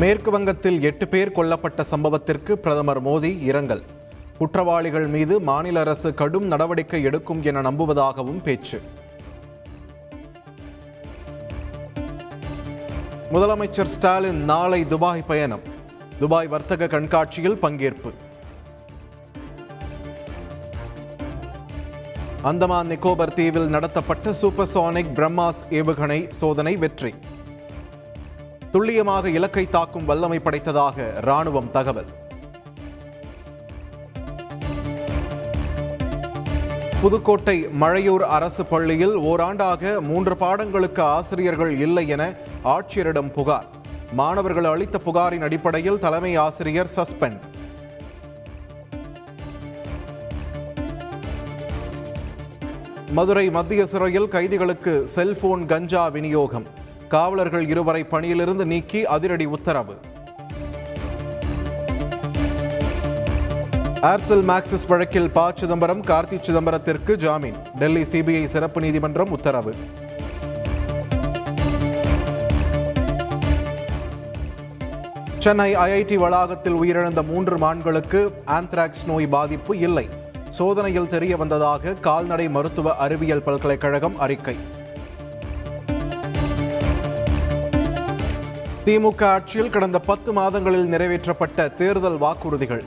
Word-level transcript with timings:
மேற்கு 0.00 0.30
வங்கத்தில் 0.30 0.82
எட்டு 0.82 1.08
பேர் 1.08 1.32
கொல்லப்பட்ட 1.36 1.80
சம்பவத்திற்கு 1.90 2.52
பிரதமர் 2.52 3.00
மோடி 3.04 3.42
இரங்கல். 3.42 3.82
குற்றவாளிகள் 4.38 5.06
மீது 5.06 5.40
மாநில 5.40 5.80
அரசு 5.80 6.14
கடும் 6.14 6.46
நடவடிக்கை 6.46 7.02
எடுக்கும் 7.02 7.42
என 7.42 7.60
நம்புவதாகவும் 7.60 8.40
பேச்சு. 8.42 8.80
முதலமைச்சர் 13.32 13.92
ஸ்டாலின் 13.94 14.40
நாளை 14.44 14.86
துபாய் 14.86 15.22
பயணம். 15.22 15.62
துபாய் 16.18 16.46
வர்த்தக 16.46 16.86
கண்காட்சியில் 16.86 17.60
பங்கேற்பு. 17.62 18.12
அந்தமான் 22.42 22.90
நிக்கோபர் 22.90 23.34
தீவில் 23.34 23.68
நடத்தப்பட்ட 23.68 24.34
சூப்பர்சோனிக் 24.42 25.14
பிரம்மாஸ் 25.14 25.62
ஏவுகணை 25.70 26.30
சோதனை 26.30 26.76
வெற்றி. 26.76 27.14
துல்லியமாக 28.74 29.28
இலக்கை 29.28 29.62
தாக்கும் 29.74 30.04
வல்லமை 30.04 30.38
படைத்ததாக 30.38 31.04
ராணுவம் 31.26 31.68
தகவல். 31.70 32.08
புதுக்கோட்டை 37.02 37.54
மழையூர் 37.82 38.24
அரசு 38.36 38.64
பள்ளியில் 38.72 39.14
ஓராண்டாக 39.30 40.00
மூன்று 40.00 40.34
பாடங்களுக்கு 40.34 41.00
ஆசிரியர்கள் 41.00 41.72
இல்லை 41.78 42.08
என 42.08 42.22
ஆட்சியரிடம் 42.64 43.32
புகார். 43.32 43.68
மாணவர்கள் 44.12 44.64
அளித்த 44.64 44.98
புகாரின் 44.98 45.42
அடிப்படையில் 45.42 45.98
தலைமை 45.98 46.36
ஆசிரியர் 46.36 46.92
சஸ்பெண்ட். 46.96 47.42
மதுரை 53.10 53.50
மத்திய 53.50 53.86
சிறையில் 53.86 54.28
கைதிகளுக்கு 54.28 55.06
செல்போன் 55.06 55.66
கஞ்சா 55.66 56.08
விநியோகம். 56.08 56.82
காவலர்கள் 57.08 57.68
இருவரை 57.68 58.04
பணியிலிருந்து 58.04 58.66
நீக்கி 58.66 59.06
அதிரடி 59.06 59.44
உத்தரவு. 59.44 59.98
ஏர்செல் 64.02 64.42
மேக்சிஸ் 64.42 64.86
வழக்கில் 64.88 65.30
ப. 65.30 65.52
சிதம்பரம் 65.54 66.04
கார்த்தி 66.04 66.40
சிதம்பரத்திற்கு 66.40 67.16
ஜாமீன். 67.16 67.56
டெல்லி 67.78 68.02
சிபிஐ 68.02 68.44
சிறப்பு 68.44 68.80
நீதிமன்றம் 68.80 69.30
உத்தரவு. 69.30 69.74
சென்னை 75.38 75.76
ஐஐடி 75.76 76.14
வளாகத்தில் 76.14 76.74
உயிரிழந்த 76.74 77.22
மூன்று 77.22 77.56
மான்களுக்கு 77.56 78.30
ஆந்த்ராக்ஸ் 78.46 79.04
நோய் 79.06 79.26
பாதிப்பு 79.26 79.78
இல்லை. 79.78 80.08
சோதனையில் 80.50 81.06
தெரிய 81.06 81.36
வந்ததாக 81.36 81.92
கால்நடை 81.92 82.48
மருத்துவ 82.48 82.96
அறிவியல் 82.96 83.42
பல்கலைக்கழகம் 83.42 84.18
அறிக்கை. 84.18 84.56
திமுக 88.84 89.24
ஆட்சியில் 89.24 89.70
கடந்த 89.70 89.98
பத்து 89.98 90.32
மாதங்களில் 90.32 90.88
நிறைவேற்றப்பட்ட 90.88 91.74
தேர்தல் 91.74 92.18
வாக்குறுதிகள். 92.18 92.82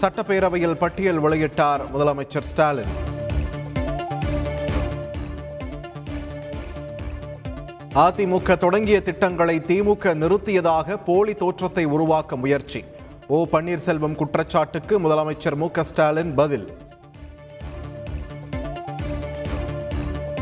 சட்டப்பேரவையில் 0.00 0.74
பட்டியல் 0.74 1.22
வெளியிட்டார் 1.22 1.80
முதலமைச்சர் 1.94 2.48
ஸ்டாலின். 2.50 2.92
அதிமுக 7.94 8.56
தொடங்கிய 8.56 9.02
திட்டங்களை 9.02 9.58
திமுக 9.58 10.14
நிறுத்தியதாக 10.14 10.96
போலி 11.04 11.34
தோற்றத்தை 11.34 11.84
உருவாக்க 11.84 12.36
முயற்சி. 12.36 12.84
ஓ 13.26 13.46
பன்னீர்செல்வம் 13.52 14.14
குற்றச்சாட்டுக்கு 14.14 15.00
முதலமைச்சர் 15.00 15.56
மு 15.56 15.68
ஸ்டாலின் 15.82 16.34
பதில். 16.34 16.76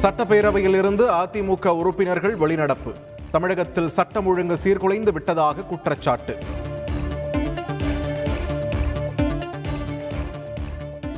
சட்டப்பேரவையில் 0.02 0.78
இருந்து 0.78 1.10
அதிமுக 1.10 1.68
உறுப்பினர்கள் 1.68 2.36
வெளிநடப்பு. 2.36 2.94
தமிழகத்தில் 3.30 3.88
சட்டம் 3.88 4.27
ஒழுங்கு 4.27 4.58
சீர்குலைந்து 4.62 5.12
விட்டதாக 5.12 5.62
குற்றச்சாட்டு. 5.62 6.38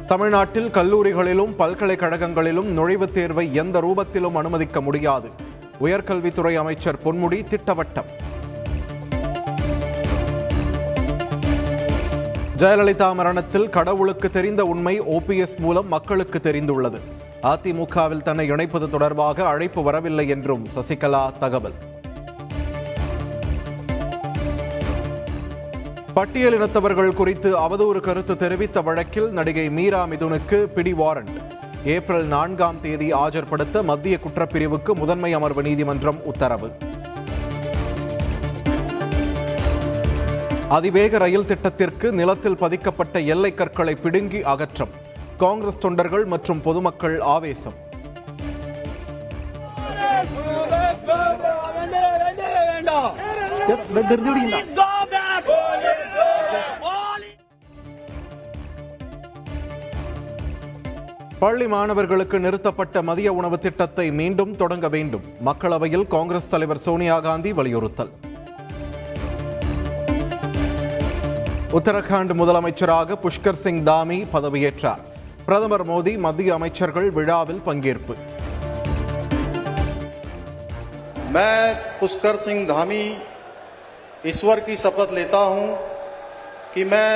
தமிழ்நாட்டில் 0.06 0.70
கல்லூரிகளிலும் 0.70 1.55
பல்கலைக்கழகங்களிலும் 1.59 2.79
நுழைவுத் 2.79 3.11
தேர்வை 3.11 3.55
எந்த 3.55 3.80
ரூபத்திலும் 3.80 4.33
அனுமதிக்க 4.33 4.80
முடியாது. 4.80 5.30
உயர்கல்வித்துறை 5.80 6.55
அமைச்சர் 6.55 6.98
பொன்முடி 7.05 7.45
திட்டவட்டம். 7.45 8.27
ஜெயலலிதா 12.57 13.14
மரணத்தில் 13.14 13.70
கடவுளுக்கு 13.70 14.30
தெரிந்த 14.30 14.64
உண்மை 14.64 15.01
ஓபிஎஸ் 15.01 15.58
மூலம் 15.58 15.89
மக்களுக்கு 15.89 16.40
தெரிந்துள்ளது. 16.42 17.01
அதிமுகவில் 17.42 18.23
தன்னை 18.23 18.51
இணைப்பது 18.51 18.89
தொடர்பாக 18.89 19.46
அழைப்பு 19.46 19.83
வரவில்லை 19.83 20.29
என்றும் 20.29 20.69
சசிகலா 20.75 21.39
தகவல். 21.39 21.73
பட்டியலினத்தவர்கள் 26.18 27.11
குறித்து 27.14 27.51
அவதூறு 27.58 28.01
கருத்து 28.01 28.34
தெரிவித்த 28.36 28.79
வழக்கில் 28.80 29.29
நடிகை 29.30 29.67
மீரா 29.68 30.01
மிதுனுக்கு 30.06 30.58
பிடி 30.74 30.92
வாரண்ட் 30.92 31.36
ஏப்ரல் 31.86 32.27
நான்காம் 32.27 32.80
தேதி 32.80 33.08
ஆஜர்படுத்த 33.14 33.83
மத்திய 33.83 34.17
குற்றப்பிரிவுக்கு 34.18 34.95
முதன்மை 34.95 35.30
அமர்வு 35.33 35.62
நீதிமன்றம் 35.62 36.18
உத்தரவு 36.24 36.70
அதிவேக 40.68 41.18
ரயில் 41.18 41.46
திட்டத்திற்கு 41.46 42.11
நிலத்தில் 42.12 42.58
பதிக்கப்பட்ட 42.58 43.20
எல்லை 43.27 43.52
கற்களை 43.55 43.95
பிடுங்கி 43.95 44.42
அகற்றம் 44.45 44.96
காங்கிரஸ் 45.36 45.78
தொண்டர்கள் 45.78 46.27
மற்றும் 46.27 46.61
பொதுமக்கள் 46.61 47.18
ஆவேசம் 47.28 47.78
பள்ளி 61.39 61.66
மாணவர்களுக்கு 61.67 62.38
நிறுத்தப்பட்ட 62.39 63.02
மதிய 63.02 63.30
உணவு 63.33 63.58
திட்டத்தை 63.60 64.05
மீண்டும் 64.11 64.54
தொடங்க 64.55 64.88
வேண்டும் 64.89 65.26
மக்களவையில் 65.45 66.05
காங்கிரஸ் 66.08 66.52
தலைவர் 66.54 66.83
சோனியா 66.86 67.17
காந்தி 67.20 67.52
வலியுறுத்தல் 67.54 68.11
உத்தரகாண்ட் 71.77 72.33
முதலமைச்சராக 72.33 73.17
புஷ்கர் 73.23 73.61
சிங் 73.61 73.83
தாமி 73.83 74.20
பதவியேற்றார் 74.33 75.02
பிரதமர் 75.45 75.86
மோடி 75.86 76.14
மத்திய 76.20 76.54
அமைச்சர்கள் 76.54 77.10
விழாவில் 77.11 77.66
பங்கேற்பு 77.66 78.16
मैं 81.33 81.60
पुष्कर 81.99 82.36
सिंह 82.38 82.60
धामी 82.67 83.04
ईश्वर 84.23 84.60
की 84.61 84.76
शपथ 84.77 85.14
लेता 85.14 85.39
हूं 85.45 85.67
कि 86.73 86.83
मैं 86.86 87.10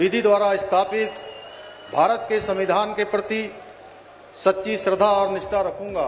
विधि 0.00 0.20
द्वारा 0.22 0.54
स्थापित 0.58 1.10
भारत 1.95 2.25
के 2.29 2.39
संविधान 2.41 2.93
के 2.93 3.03
प्रति 3.03 3.37
सच्ची 4.35 4.75
श्रद्धा 4.77 5.11
और 5.11 5.29
निष्ठा 5.31 5.61
रखूँगा। 5.61 6.07